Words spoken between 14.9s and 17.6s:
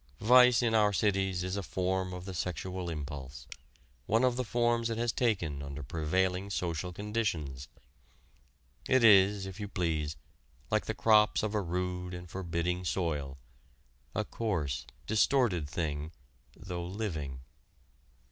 distorted thing though living.